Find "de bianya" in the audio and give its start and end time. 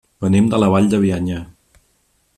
0.95-1.39